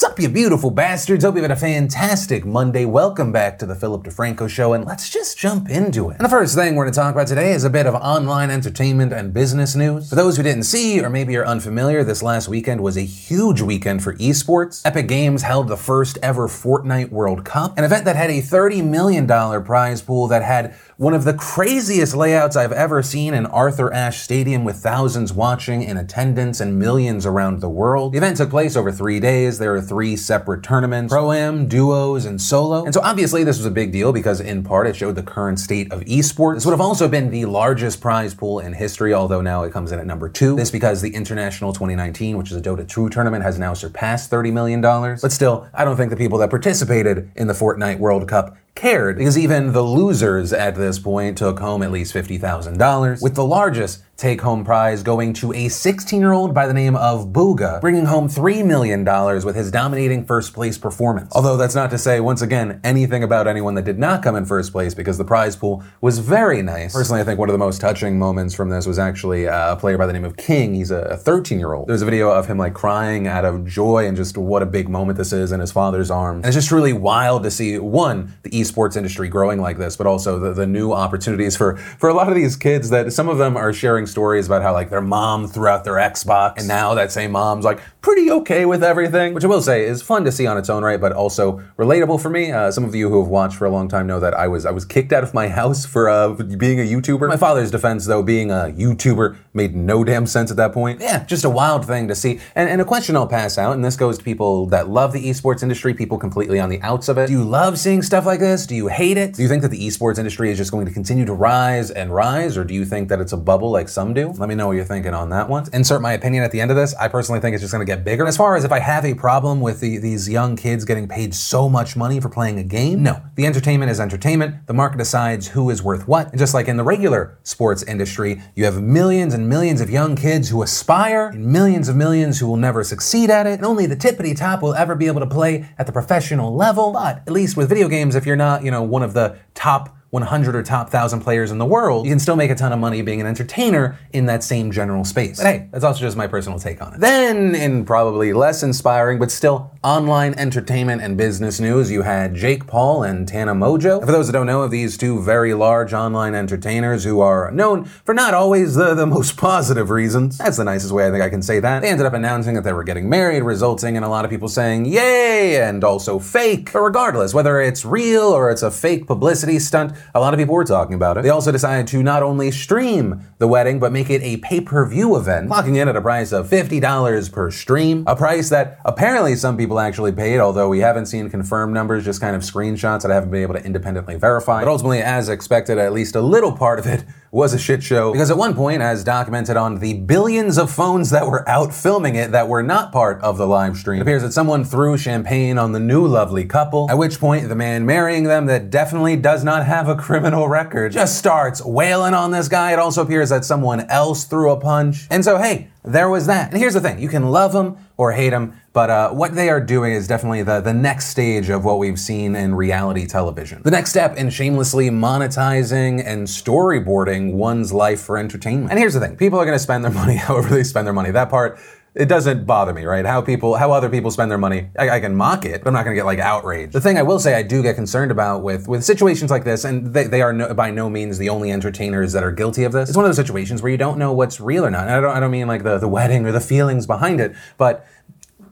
[0.00, 1.24] Sup, you beautiful bastards.
[1.24, 2.86] Hope you've had a fantastic Monday.
[2.86, 6.16] Welcome back to the Philip DeFranco Show, and let's just jump into it.
[6.16, 8.50] And the first thing we're going to talk about today is a bit of online
[8.50, 10.08] entertainment and business news.
[10.08, 13.60] For those who didn't see, or maybe are unfamiliar, this last weekend was a huge
[13.60, 14.80] weekend for esports.
[14.86, 18.82] Epic Games held the first ever Fortnite World Cup, an event that had a $30
[18.82, 23.90] million prize pool that had one of the craziest layouts I've ever seen in Arthur
[23.92, 28.12] Ashe Stadium with thousands watching in attendance and millions around the world.
[28.12, 29.58] The event took place over three days.
[29.58, 32.84] There were three separate tournaments pro am, duos, and solo.
[32.84, 35.58] And so obviously this was a big deal because in part it showed the current
[35.58, 36.54] state of esports.
[36.54, 39.90] This would have also been the largest prize pool in history, although now it comes
[39.90, 40.54] in at number two.
[40.54, 44.52] This because the International 2019, which is a Dota 2 tournament, has now surpassed $30
[44.52, 44.80] million.
[44.80, 49.18] But still, I don't think the people that participated in the Fortnite World Cup cared
[49.18, 54.02] because even the losers at this point took home at least $50,000, with the largest
[54.20, 58.04] take home prize going to a 16 year old by the name of Bugha, bringing
[58.04, 59.02] home $3 million
[59.44, 61.32] with his dominating first place performance.
[61.34, 64.44] Although that's not to say, once again, anything about anyone that did not come in
[64.44, 66.92] first place because the prize pool was very nice.
[66.92, 69.76] Personally, I think one of the most touching moments from this was actually uh, a
[69.76, 70.74] player by the name of King.
[70.74, 71.88] He's a 13 year old.
[71.88, 74.90] There's a video of him like crying out of joy and just what a big
[74.90, 76.44] moment this is in his father's arms.
[76.44, 80.06] And it's just really wild to see, one, the esports industry growing like this, but
[80.06, 83.38] also the, the new opportunities for, for a lot of these kids that some of
[83.38, 86.94] them are sharing stories about how like their mom threw out their Xbox, and now
[86.94, 90.32] that same mom's like pretty okay with everything, which I will say is fun to
[90.32, 92.50] see on its own right, but also relatable for me.
[92.50, 94.64] Uh, some of you who have watched for a long time know that I was
[94.64, 97.28] I was kicked out of my house for uh, being a YouTuber.
[97.28, 101.00] My father's defense, though, being a YouTuber made no damn sense at that point.
[101.00, 102.40] Yeah, just a wild thing to see.
[102.54, 105.24] And, and a question I'll pass out, and this goes to people that love the
[105.28, 107.26] esports industry, people completely on the outs of it.
[107.26, 108.66] Do you love seeing stuff like this?
[108.66, 109.34] Do you hate it?
[109.34, 112.14] Do you think that the esports industry is just going to continue to rise and
[112.14, 114.28] rise, or do you think that it's a bubble like some do?
[114.30, 115.66] Let me know what you're thinking on that one.
[115.72, 116.94] Insert my opinion at the end of this.
[116.94, 118.26] I personally think it's just going to get bigger.
[118.26, 121.34] As far as if I have a problem with the, these young kids getting paid
[121.34, 123.20] so much money for playing a game, no.
[123.34, 124.66] The entertainment is entertainment.
[124.68, 126.30] The market decides who is worth what.
[126.30, 130.14] And just like in the regular sports industry, you have millions and millions of young
[130.14, 133.86] kids who aspire, and millions of millions who will never succeed at it, and only
[133.86, 136.92] the tippity top will ever be able to play at the professional level.
[136.92, 139.96] But at least with video games, if you're not, you know, one of the top
[140.10, 142.80] 100 or top 1,000 players in the world, you can still make a ton of
[142.80, 145.38] money being an entertainer in that same general space.
[145.38, 147.00] But hey, that's also just my personal take on it.
[147.00, 152.66] Then, in probably less inspiring, but still online entertainment and business news, you had Jake
[152.66, 153.98] Paul and Tana Mongeau.
[153.98, 157.50] And for those that don't know of these two very large online entertainers who are
[157.52, 161.22] known for not always the, the most positive reasons, that's the nicest way I think
[161.22, 164.02] I can say that, they ended up announcing that they were getting married, resulting in
[164.02, 166.72] a lot of people saying, yay, and also fake.
[166.72, 170.54] But regardless, whether it's real or it's a fake publicity stunt, a lot of people
[170.54, 171.22] were talking about it.
[171.22, 174.86] They also decided to not only stream the wedding, but make it a pay per
[174.86, 179.34] view event, locking in at a price of $50 per stream, a price that apparently
[179.36, 183.10] some people actually paid, although we haven't seen confirmed numbers, just kind of screenshots that
[183.10, 184.60] I haven't been able to independently verify.
[184.62, 188.12] But ultimately, as expected, at least a little part of it was a shit show
[188.12, 192.16] because at one point, as documented on the billions of phones that were out filming
[192.16, 195.56] it that were not part of the live stream, it appears that someone threw champagne
[195.56, 199.44] on the new lovely couple, at which point the man marrying them that definitely does
[199.44, 202.72] not have a criminal record just starts wailing on this guy.
[202.72, 205.06] It also appears that someone else threw a punch.
[205.10, 206.50] And so, hey, there was that.
[206.50, 209.48] And here's the thing you can love them or hate them, but uh, what they
[209.48, 213.62] are doing is definitely the, the next stage of what we've seen in reality television.
[213.62, 218.70] The next step in shamelessly monetizing and storyboarding one's life for entertainment.
[218.70, 220.94] And here's the thing people are going to spend their money however they spend their
[220.94, 221.10] money.
[221.10, 221.58] That part
[222.00, 223.04] it doesn't bother me, right?
[223.04, 225.74] How people, how other people spend their money, I, I can mock it, but I'm
[225.74, 226.72] not going to get like outraged.
[226.72, 229.64] The thing I will say I do get concerned about with with situations like this,
[229.64, 232.72] and they, they are no, by no means the only entertainers that are guilty of
[232.72, 232.88] this.
[232.88, 234.84] It's one of those situations where you don't know what's real or not.
[234.84, 237.34] And I don't, I don't mean like the the wedding or the feelings behind it,
[237.58, 237.86] but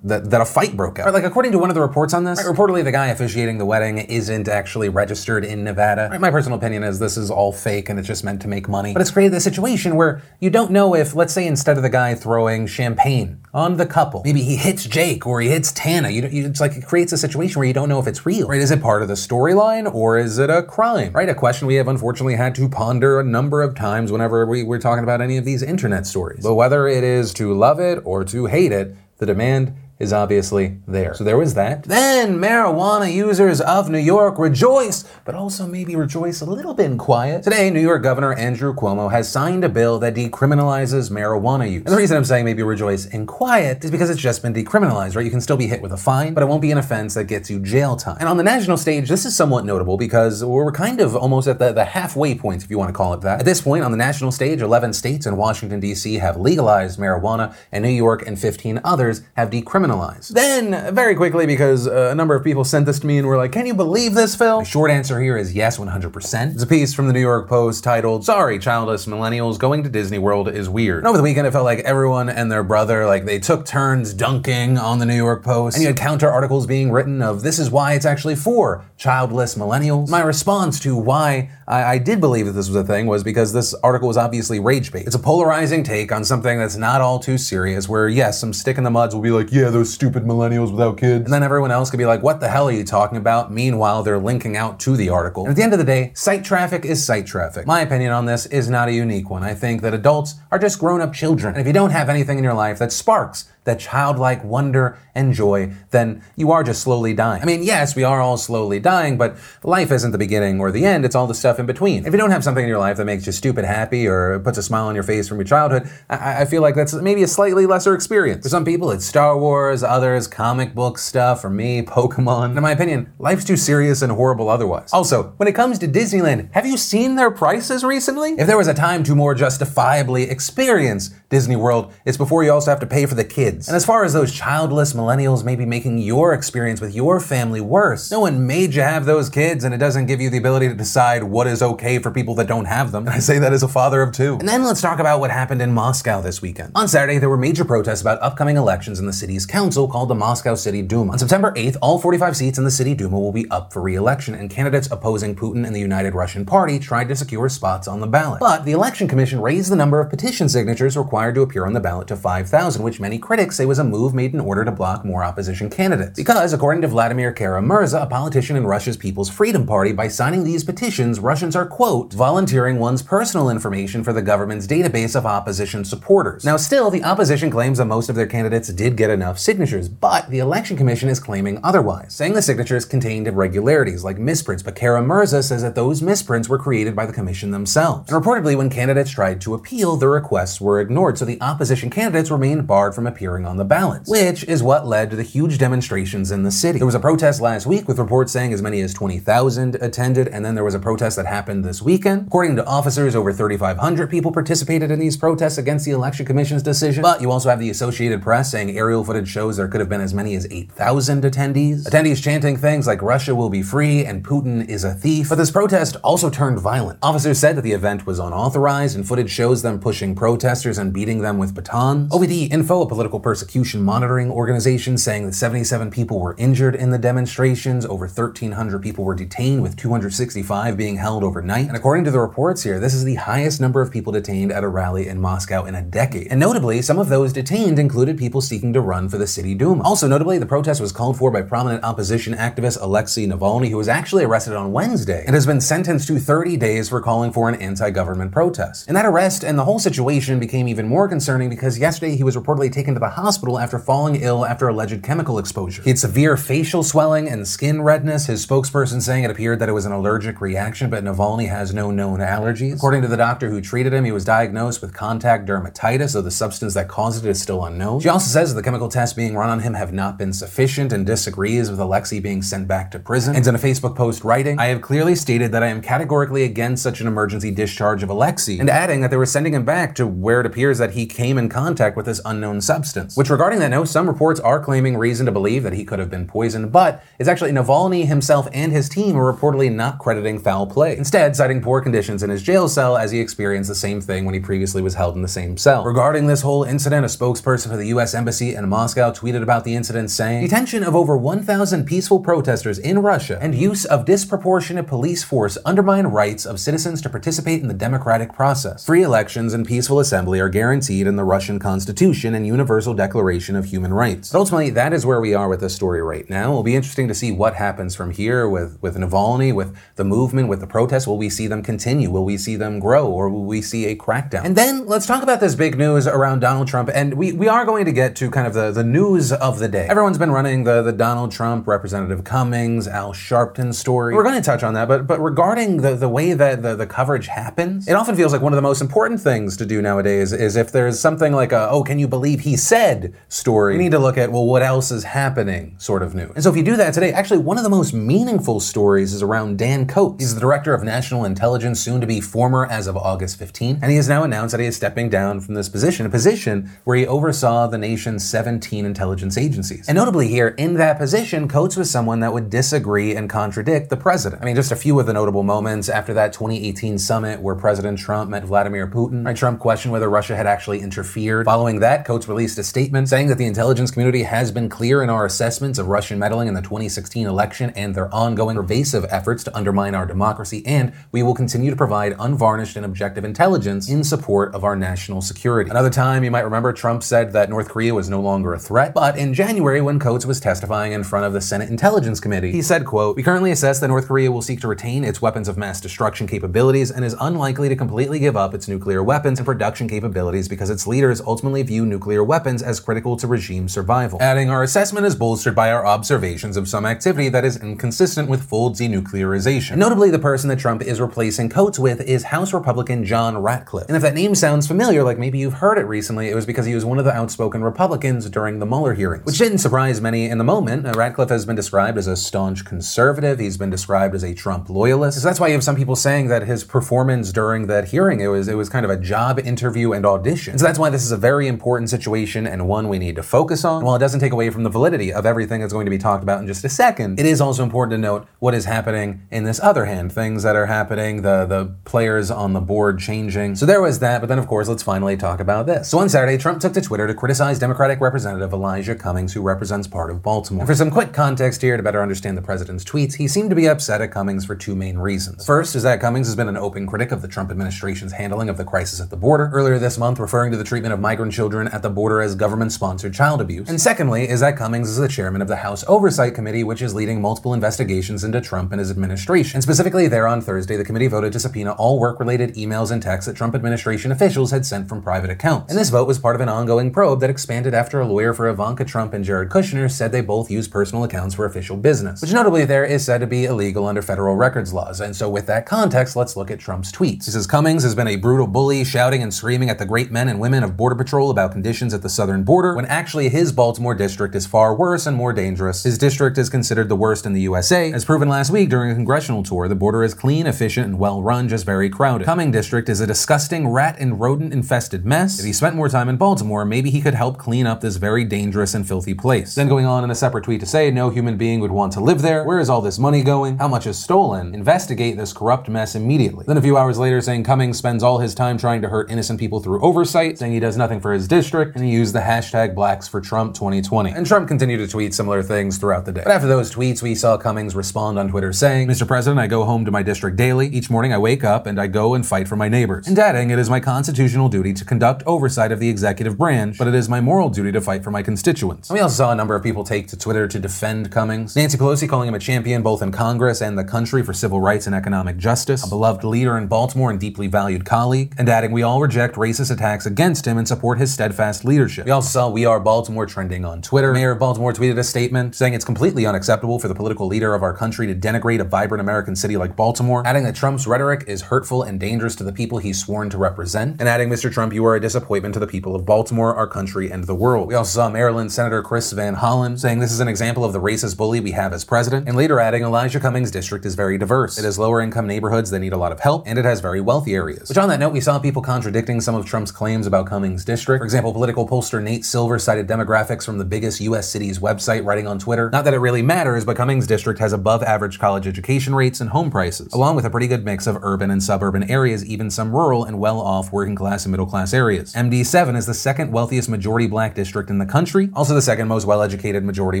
[0.04, 1.06] that, that a fight broke out.
[1.06, 3.58] Right, like according to one of the reports on this, right, reportedly the guy officiating
[3.58, 6.08] the wedding isn't actually registered in Nevada.
[6.10, 8.68] Right, my personal opinion is this is all fake and it's just meant to make
[8.68, 8.92] money.
[8.92, 11.90] But it's created a situation where you don't know if, let's say, instead of the
[11.90, 16.10] guy throwing champagne on the couple, maybe he hits Jake or he hits Tana.
[16.10, 18.48] You, you, it's like it creates a situation where you don't know if it's real.
[18.48, 18.60] Right?
[18.60, 21.12] Is it part of the storyline or is it a crime?
[21.12, 21.28] Right?
[21.28, 24.78] A question we have unfortunately had to ponder a number of times whenever we, we're
[24.78, 26.42] talking about any of these internet stories.
[26.42, 30.78] But whether it is to love it or to hate it, the demand is obviously
[30.86, 31.14] there.
[31.14, 31.82] So there was that.
[31.84, 36.98] Then marijuana users of New York rejoice, but also maybe rejoice a little bit in
[36.98, 37.42] quiet.
[37.42, 41.82] Today, New York Governor Andrew Cuomo has signed a bill that decriminalizes marijuana use.
[41.84, 45.16] And the reason I'm saying maybe rejoice in quiet is because it's just been decriminalized,
[45.16, 45.24] right?
[45.24, 47.24] You can still be hit with a fine, but it won't be an offense that
[47.24, 48.18] gets you jail time.
[48.20, 51.58] And on the national stage, this is somewhat notable because we're kind of almost at
[51.58, 53.40] the, the halfway point, if you want to call it that.
[53.40, 56.14] At this point, on the national stage, 11 states and Washington, D.C.
[56.14, 60.28] have legalized marijuana, and New York and 15 others have decriminalized criminalized.
[60.28, 63.36] Then, very quickly, because uh, a number of people sent this to me and were
[63.36, 64.60] like, Can you believe this, Phil?
[64.60, 66.54] The short answer here is yes, 100%.
[66.54, 70.18] It's a piece from the New York Post titled, Sorry, Childless Millennials, Going to Disney
[70.18, 70.98] World is Weird.
[70.98, 74.12] And over the weekend, it felt like everyone and their brother, like, they took turns
[74.14, 75.76] dunking on the New York Post.
[75.76, 79.54] And you had counter articles being written of, This is why it's actually for childless
[79.54, 80.08] millennials.
[80.08, 83.52] My response to why I, I did believe that this was a thing was because
[83.52, 85.06] this article was obviously rage bait.
[85.06, 88.78] It's a polarizing take on something that's not all too serious, where yes, some stick
[88.78, 91.24] in the muds will be like, yeah, those stupid millennials without kids.
[91.24, 93.52] And then everyone else could be like, what the hell are you talking about?
[93.52, 95.44] Meanwhile, they're linking out to the article.
[95.44, 97.66] And at the end of the day, site traffic is site traffic.
[97.66, 99.44] My opinion on this is not a unique one.
[99.44, 101.54] I think that adults are just grown up children.
[101.54, 105.34] And if you don't have anything in your life that sparks that childlike wonder and
[105.34, 107.42] joy, then you are just slowly dying.
[107.42, 110.84] I mean, yes, we are all slowly dying, but life isn't the beginning or the
[110.84, 112.06] end, it's all the stuff in between.
[112.06, 114.58] If you don't have something in your life that makes you stupid happy or puts
[114.58, 117.28] a smile on your face from your childhood, I, I feel like that's maybe a
[117.28, 118.44] slightly lesser experience.
[118.44, 122.56] For some people, it's Star Wars, others, comic book stuff, for me, Pokemon.
[122.56, 124.92] In my opinion, life's too serious and horrible otherwise.
[124.92, 128.30] Also, when it comes to Disneyland, have you seen their prices recently?
[128.38, 132.70] If there was a time to more justifiably experience Disney World, it's before you also
[132.70, 133.57] have to pay for the kids.
[133.66, 138.10] And as far as those childless millennials maybe making your experience with your family worse,
[138.10, 140.74] no one made you have those kids and it doesn't give you the ability to
[140.74, 142.98] decide what is okay for people that don't have them.
[143.08, 144.34] And I say that as a father of two.
[144.34, 146.72] And then let's talk about what happened in Moscow this weekend.
[146.74, 150.14] On Saturday, there were major protests about upcoming elections in the city's council called the
[150.14, 151.12] Moscow City Duma.
[151.12, 154.34] On September 8th, all 45 seats in the City Duma will be up for re-election,
[154.34, 158.06] and candidates opposing Putin and the United Russian Party tried to secure spots on the
[158.06, 158.40] ballot.
[158.40, 161.80] But the Election Commission raised the number of petition signatures required to appear on the
[161.80, 165.04] ballot to 5,000, which many critics say was a move made in order to block
[165.04, 166.16] more opposition candidates.
[166.16, 170.64] Because, according to Vladimir Kara-Murza, a politician in Russia's People's Freedom Party, by signing these
[170.64, 176.44] petitions, Russians are, quote, volunteering one's personal information for the government's database of opposition supporters.
[176.44, 180.28] Now, still, the opposition claims that most of their candidates did get enough signatures, but
[180.30, 185.42] the Election Commission is claiming otherwise, saying the signatures contained irregularities like misprints, but Kara-Murza
[185.42, 188.10] says that those misprints were created by the commission themselves.
[188.10, 192.30] And reportedly, when candidates tried to appeal, the requests were ignored, so the opposition candidates
[192.30, 196.30] remained barred from appearing on the ballot, which is what led to the huge demonstrations
[196.30, 196.78] in the city.
[196.78, 200.44] There was a protest last week with reports saying as many as 20,000 attended, and
[200.44, 202.26] then there was a protest that happened this weekend.
[202.28, 207.02] According to officers, over 3,500 people participated in these protests against the Election Commission's decision.
[207.02, 210.00] But you also have the Associated Press saying aerial footage shows there could have been
[210.00, 211.84] as many as 8,000 attendees.
[211.88, 215.28] Attendees chanting things like Russia will be free and Putin is a thief.
[215.28, 216.98] But this protest also turned violent.
[217.02, 221.20] Officers said that the event was unauthorized, and footage shows them pushing protesters and beating
[221.20, 222.12] them with batons.
[222.12, 226.98] OVD Info, a political persecution monitoring organization, saying that 77 people were injured in the
[226.98, 231.68] demonstrations, over 1,300 people were detained, with 265 being held overnight.
[231.68, 234.64] And according to the reports here, this is the highest number of people detained at
[234.64, 236.28] a rally in Moscow in a decade.
[236.28, 239.82] And notably, some of those detained included people seeking to run for the city Duma.
[239.82, 243.88] Also, notably, the protest was called for by prominent opposition activist Alexei Navalny, who was
[243.88, 247.54] actually arrested on Wednesday and has been sentenced to 30 days for calling for an
[247.56, 248.86] anti government protest.
[248.88, 252.36] And that arrest and the whole situation became even more concerning because yesterday he was
[252.36, 255.82] reportedly taken to the hospital after falling ill after alleged chemical exposure.
[255.82, 259.72] He had severe facial swelling and skin redness, his spokesperson saying it appeared that it
[259.72, 262.74] was an allergic reaction, but Navalny has no known allergies.
[262.74, 266.30] According to the doctor who treated him, he was diagnosed with contact dermatitis, though the
[266.30, 268.00] substance that caused it is still unknown.
[268.00, 270.92] She also says that the chemical tests being run on him have not been sufficient
[270.92, 273.34] and disagrees with Alexei being sent back to prison.
[273.36, 276.82] And in a Facebook post writing, I have clearly stated that I am categorically against
[276.82, 280.06] such an emergency discharge of Alexei, and adding that they were sending him back to
[280.06, 282.97] where it appears that he came in contact with this unknown substance.
[283.16, 286.10] Which, regarding that note, some reports are claiming reason to believe that he could have
[286.10, 290.66] been poisoned, but it's actually Navalny himself and his team are reportedly not crediting foul
[290.66, 294.24] play, instead citing poor conditions in his jail cell as he experienced the same thing
[294.24, 295.84] when he previously was held in the same cell.
[295.84, 299.74] Regarding this whole incident, a spokesperson for the US Embassy in Moscow tweeted about the
[299.74, 305.22] incident saying, Detention of over 1,000 peaceful protesters in Russia and use of disproportionate police
[305.22, 308.84] force undermine rights of citizens to participate in the democratic process.
[308.84, 313.64] Free elections and peaceful assembly are guaranteed in the Russian Constitution and Universal Declaration of
[313.64, 314.30] Human Rights.
[314.32, 316.50] But ultimately, that is where we are with this story right now.
[316.50, 320.48] It'll be interesting to see what happens from here with, with Navalny, with the movement,
[320.48, 321.06] with the protests.
[321.06, 322.10] Will we see them continue?
[322.10, 323.06] Will we see them grow?
[323.06, 324.44] Or will we see a crackdown?
[324.44, 326.90] And then let's talk about this big news around Donald Trump.
[326.94, 329.68] And we, we are going to get to kind of the, the news of the
[329.68, 329.86] day.
[329.88, 334.14] Everyone's been running the, the Donald Trump, Representative Cummings, Al Sharpton story.
[334.14, 336.86] We're going to touch on that, but but regarding the, the way that the, the
[336.86, 340.32] coverage happens, it often feels like one of the most important things to do nowadays
[340.32, 343.76] is if there's something like a, oh, can you believe he said said story.
[343.76, 346.30] We need to look at, well, what else is happening sort of news.
[346.36, 349.20] And so if you do that today, actually, one of the most meaningful stories is
[349.20, 350.22] around Dan Coats.
[350.22, 353.90] He's the director of national intelligence, soon to be former as of August 15, and
[353.90, 356.96] he has now announced that he is stepping down from this position, a position where
[356.96, 359.88] he oversaw the nation's 17 intelligence agencies.
[359.88, 363.96] And notably here, in that position, Coats was someone that would disagree and contradict the
[363.96, 364.40] president.
[364.40, 367.98] I mean, just a few of the notable moments after that 2018 summit where President
[367.98, 369.36] Trump met Vladimir Putin, right?
[369.36, 371.44] Trump questioned whether Russia had actually interfered.
[371.44, 375.10] Following that, Coats released a statement saying that the intelligence community has been clear in
[375.10, 379.56] our assessments of Russian meddling in the 2016 election and their ongoing pervasive efforts to
[379.56, 384.54] undermine our democracy, and we will continue to provide unvarnished and objective intelligence in support
[384.54, 385.70] of our national security.
[385.70, 388.92] Another time, you might remember Trump said that North Korea was no longer a threat,
[388.92, 392.62] but in January, when Coats was testifying in front of the Senate Intelligence Committee, he
[392.62, 395.56] said, quote, We currently assess that North Korea will seek to retain its weapons of
[395.56, 399.88] mass destruction capabilities and is unlikely to completely give up its nuclear weapons and production
[399.88, 404.20] capabilities because its leaders ultimately view nuclear weapons as critical to regime survival.
[404.20, 408.48] Adding, our assessment is bolstered by our observations of some activity that is inconsistent with
[408.48, 409.72] full denuclearization.
[409.72, 413.88] And notably, the person that Trump is replacing Coats with is House Republican John Ratcliffe.
[413.88, 416.66] And if that name sounds familiar, like maybe you've heard it recently, it was because
[416.66, 420.26] he was one of the outspoken Republicans during the Mueller hearings, which didn't surprise many
[420.26, 420.86] in the moment.
[420.86, 423.38] Uh, Ratcliffe has been described as a staunch conservative.
[423.38, 425.20] He's been described as a Trump loyalist.
[425.20, 428.28] So that's why you have some people saying that his performance during that hearing it
[428.28, 430.58] was it was kind of a job interview and audition.
[430.58, 433.64] So that's why this is a very important situation and one we need to focus
[433.64, 433.84] on.
[433.84, 436.22] While it doesn't take away from the validity of everything that's going to be talked
[436.22, 439.44] about in just a second, it is also important to note what is happening in
[439.44, 443.54] this other hand, things that are happening, the the players on the board changing.
[443.56, 445.88] So there was that, but then of course let's finally talk about this.
[445.88, 449.86] So on Saturday, Trump took to Twitter to criticize Democratic Representative Elijah Cummings, who represents
[449.86, 450.62] part of Baltimore.
[450.62, 453.56] And for some quick context here to better understand the president's tweets, he seemed to
[453.56, 455.44] be upset at Cummings for two main reasons.
[455.44, 458.56] First is that Cummings has been an open critic of the Trump administration's handling of
[458.56, 461.68] the crisis at the border, earlier this month referring to the treatment of migrant children
[461.68, 463.68] at the border as government sponsored child abuse.
[463.68, 466.94] And secondly is that Cummings is the chairman of the House Oversight Committee, which is
[466.94, 469.56] leading multiple investigations into Trump and his administration.
[469.56, 473.02] And specifically, there on Thursday, the committee voted to subpoena all work related emails and
[473.02, 475.70] texts that Trump administration officials had sent from private accounts.
[475.70, 478.48] And this vote was part of an ongoing probe that expanded after a lawyer for
[478.48, 482.32] Ivanka Trump and Jared Kushner said they both used personal accounts for official business, which
[482.32, 485.00] notably there is said to be illegal under federal records laws.
[485.00, 487.24] And so, with that context, let's look at Trump's tweets.
[487.24, 490.28] He says Cummings has been a brutal bully, shouting and screaming at the great men
[490.28, 493.94] and women of Border Patrol about conditions at the southern border, when actually his Baltimore
[493.94, 495.84] district is far worse and more dangerous.
[495.84, 497.92] His district is considered the worst in the USA.
[497.92, 501.22] As proven last week during a congressional tour, the border is clean, efficient, and well
[501.22, 502.24] run, just very crowded.
[502.24, 505.38] Cumming district is a disgusting rat and rodent infested mess.
[505.38, 508.24] If he spent more time in Baltimore, maybe he could help clean up this very
[508.24, 509.54] dangerous and filthy place.
[509.54, 512.00] Then going on in a separate tweet to say, no human being would want to
[512.00, 512.42] live there.
[512.42, 513.58] Where is all this money going?
[513.58, 514.56] How much is stolen?
[514.56, 516.44] Investigate this corrupt mess immediately.
[516.48, 519.38] Then a few hours later saying Cummings spends all his time trying to hurt innocent
[519.38, 523.08] people through oversight, saying he does nothing for his district, and he the hashtag blacks
[523.08, 524.10] for Trump 2020.
[524.12, 526.22] And Trump continued to tweet similar things throughout the day.
[526.24, 529.06] But after those tweets, we saw Cummings respond on Twitter saying, Mr.
[529.06, 530.68] President, I go home to my district daily.
[530.68, 533.06] Each morning I wake up and I go and fight for my neighbors.
[533.06, 536.88] And adding, it is my constitutional duty to conduct oversight of the executive branch, but
[536.88, 538.90] it is my moral duty to fight for my constituents.
[538.90, 541.56] And we also saw a number of people take to Twitter to defend Cummings.
[541.56, 544.86] Nancy Pelosi calling him a champion both in Congress and the country for civil rights
[544.86, 548.82] and economic justice, a beloved leader in Baltimore and deeply valued colleague, and adding, we
[548.82, 551.97] all reject racist attacks against him and support his steadfast leadership.
[552.04, 554.12] We also saw We Are Baltimore trending on Twitter.
[554.12, 557.62] Mayor of Baltimore tweeted a statement saying it's completely unacceptable for the political leader of
[557.62, 561.42] our country to denigrate a vibrant American city like Baltimore, adding that Trump's rhetoric is
[561.42, 564.52] hurtful and dangerous to the people he's sworn to represent, and adding, Mr.
[564.52, 567.68] Trump, you are a disappointment to the people of Baltimore, our country, and the world.
[567.68, 570.80] We also saw Maryland Senator Chris Van Hollen saying this is an example of the
[570.80, 574.58] racist bully we have as president, and later adding Elijah Cummings' district is very diverse.
[574.58, 577.00] It has lower income neighborhoods that need a lot of help, and it has very
[577.00, 577.68] wealthy areas.
[577.68, 581.00] Which on that note, we saw people contradicting some of Trump's claims about Cummings' district.
[581.00, 585.26] For example, political pollster Nate Silver cited demographics from the biggest US city's website writing
[585.26, 585.70] on Twitter.
[585.70, 589.30] Not that it really matters, but Cummings' district has above average college education rates and
[589.30, 592.76] home prices, along with a pretty good mix of urban and suburban areas, even some
[592.76, 595.14] rural and well off working class and middle class areas.
[595.14, 599.06] MD7 is the second wealthiest majority black district in the country, also the second most
[599.06, 600.00] well educated majority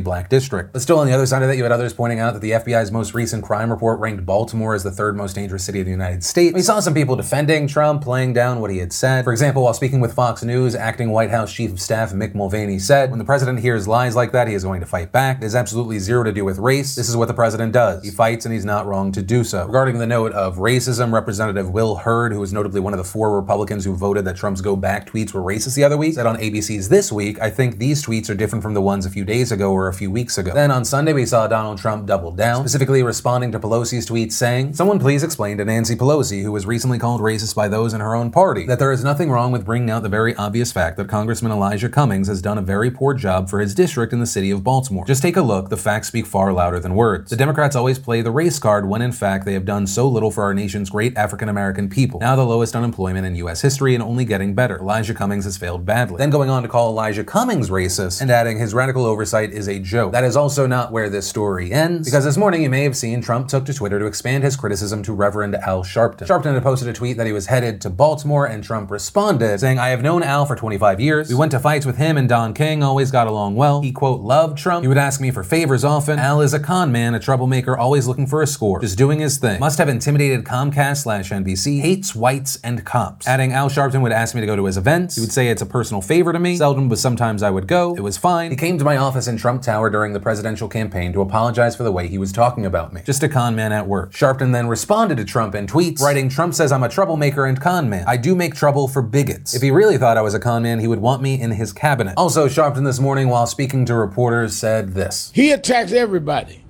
[0.00, 0.74] black district.
[0.74, 2.50] But still, on the other side of that, you had others pointing out that the
[2.50, 5.90] FBI's most recent crime report ranked Baltimore as the third most dangerous city in the
[5.90, 6.54] United States.
[6.54, 9.24] We saw some people defending Trump, playing down what he had said.
[9.24, 12.78] For example, while speaking with Fox News, acting White House Chief of Staff Mick Mulvaney
[12.78, 15.38] said, When the president hears lies like that, he is going to fight back.
[15.38, 16.96] It has absolutely zero to do with race.
[16.96, 18.02] This is what the president does.
[18.02, 19.66] He fights and he's not wrong to do so.
[19.66, 23.34] Regarding the note of racism, Representative Will Hurd, who was notably one of the four
[23.34, 26.36] Republicans who voted that Trump's go back tweets were racist the other week, said on
[26.36, 29.52] ABC's This Week, I think these tweets are different from the ones a few days
[29.52, 30.52] ago or a few weeks ago.
[30.52, 34.74] Then on Sunday, we saw Donald Trump double down, specifically responding to Pelosi's tweet saying,
[34.74, 38.16] Someone please explain to Nancy Pelosi, who was recently called racist by those in her
[38.16, 41.08] own party, that there is nothing wrong with bringing out the very obvious fact that
[41.08, 44.26] Congressman Elijah Elijah Cummings has done a very poor job for his district in the
[44.26, 45.04] city of Baltimore.
[45.04, 47.28] Just take a look, the facts speak far louder than words.
[47.28, 50.30] The Democrats always play the race card when in fact they have done so little
[50.30, 52.20] for our nation's great African American people.
[52.20, 53.60] Now the lowest unemployment in U.S.
[53.60, 54.78] history and only getting better.
[54.78, 56.16] Elijah Cummings has failed badly.
[56.16, 59.78] Then going on to call Elijah Cummings racist and adding his radical oversight is a
[59.78, 60.12] joke.
[60.12, 63.20] That is also not where this story ends, because this morning you may have seen
[63.20, 66.26] Trump took to Twitter to expand his criticism to Reverend Al Sharpton.
[66.26, 69.78] Sharpton had posted a tweet that he was headed to Baltimore, and Trump responded, saying,
[69.78, 71.28] I have known Al for 25 years.
[71.28, 73.82] We went to fights with him and Don King, always got along well.
[73.82, 74.84] He, quote, loved Trump.
[74.84, 76.18] He would ask me for favors often.
[76.18, 79.38] Al is a con man, a troublemaker, always looking for a score, just doing his
[79.38, 79.60] thing.
[79.60, 83.26] Must have intimidated Comcast slash NBC, hates whites and cops.
[83.26, 85.16] Adding, Al Sharpton would ask me to go to his events.
[85.16, 86.56] He would say it's a personal favor to me.
[86.56, 87.94] Seldom, but sometimes I would go.
[87.94, 88.50] It was fine.
[88.50, 91.82] He came to my office in Trump Tower during the presidential campaign to apologize for
[91.82, 93.02] the way he was talking about me.
[93.04, 94.12] Just a con man at work.
[94.12, 97.88] Sharpton then responded to Trump in tweets, writing, Trump says I'm a troublemaker and con
[97.88, 98.04] man.
[98.06, 99.54] I do make trouble for bigots.
[99.54, 101.72] If he really thought I was a con man, he would want me in his
[101.72, 102.14] cabinet.
[102.16, 106.64] Also, Sharpton this morning, while speaking to reporters, said this He attacks everybody.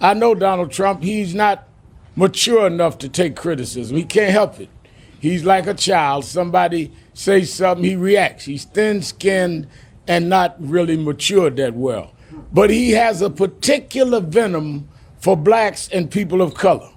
[0.00, 1.68] I know Donald Trump, he's not
[2.16, 3.96] mature enough to take criticism.
[3.96, 4.68] He can't help it.
[5.20, 6.24] He's like a child.
[6.24, 8.44] Somebody says something, he reacts.
[8.44, 9.66] He's thin skinned
[10.06, 12.12] and not really matured that well.
[12.52, 16.90] But he has a particular venom for blacks and people of color.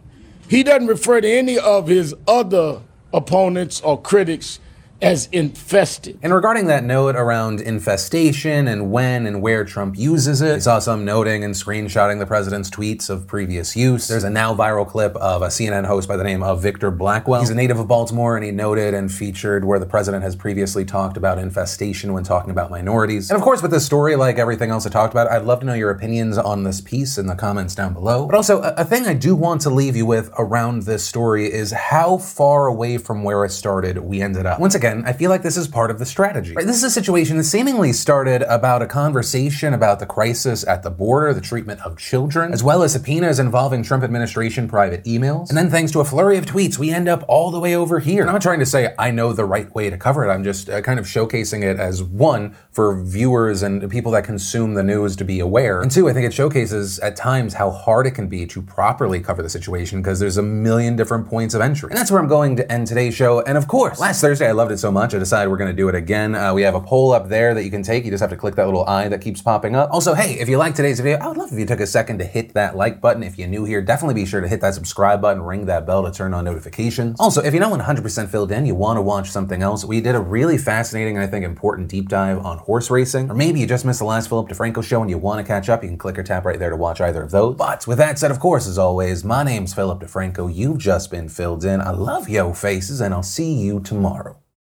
[0.50, 2.82] He doesn't refer to any of his other
[3.14, 4.60] opponents or critics
[5.02, 6.18] as infested.
[6.24, 10.80] And regarding that note around infestation and when and where Trump uses it, I saw
[10.80, 14.08] some noting and screenshotting the president's tweets of previous use.
[14.08, 17.42] There's a now viral clip of a CNN host by the name of Victor Blackwell.
[17.42, 20.84] He's a native of Baltimore and he noted and featured where the president has previously
[20.84, 23.30] talked about infestation when talking about minorities.
[23.30, 25.66] And of course, with this story, like everything else I talked about, I'd love to
[25.66, 28.26] know your opinions on this piece in the comments down below.
[28.26, 31.52] But also, a, a thing I do want to leave you with around this story
[31.52, 34.60] is how far away from where it started we ended up.
[34.60, 36.54] Once again, again, I feel like this is part of the strategy.
[36.54, 36.66] Right?
[36.66, 40.90] This is a situation that seemingly started about a conversation about the crisis at the
[40.90, 45.50] border, the treatment of children, as well as subpoenas involving Trump administration private emails.
[45.50, 48.00] And then thanks to a flurry of tweets, we end up all the way over
[48.00, 48.26] here.
[48.26, 50.34] I'm not trying to say I know the right way to cover it.
[50.34, 54.74] I'm just uh, kind of showcasing it as one for viewers and people that consume
[54.74, 55.82] the news to be aware.
[55.82, 59.20] And two, I think it showcases at times how hard it can be to properly
[59.20, 61.90] cover the situation because there's a million different points of entry.
[61.90, 63.42] And that's where I'm going to end today's show.
[63.42, 65.76] And of course, last Thursday I loved it so much, I decided we're going to
[65.76, 66.36] do it again.
[66.36, 68.06] Uh, we have a poll up there that you can take.
[68.06, 69.90] You just have to click that little eye that keeps popping up.
[69.92, 72.20] Also, hey, if you like today's video, I would love if you took a second
[72.20, 73.24] to hit that like button.
[73.24, 76.04] If you're new here, definitely be sure to hit that subscribe button, ring that bell
[76.04, 77.20] to turn on notifications.
[77.20, 80.16] Also, if you're not 100% filled in, you want to watch something else, we did
[80.16, 83.32] a really fascinating I think important deep dive on horse racing.
[83.32, 85.70] Or maybe you just missed the last Philip DeFranco show and you want to catch
[85.70, 87.56] up, you can click or tap right there to watch either of those.
[87.56, 90.54] But with that said, of course, as always, my name's Philip DeFranco.
[90.54, 91.82] You've just been filled in.
[91.82, 94.38] I love yo faces, and I'll see you tomorrow.